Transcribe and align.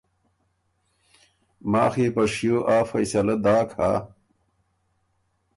ماخ 1.71 1.93
يې 2.01 2.07
په 2.15 2.23
شیو 2.33 2.57
آ 2.75 2.77
فیصَلۀ 2.89 3.35
داک 3.45 3.69
هۀ 3.79 3.91